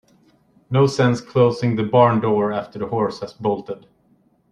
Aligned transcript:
No 0.71 0.87
sense 0.87 1.21
closing 1.21 1.75
the 1.75 1.83
barn 1.83 2.21
door 2.21 2.51
after 2.51 2.79
the 2.79 2.87
horse 2.87 3.19
has 3.19 3.33
bolted. 3.33 3.85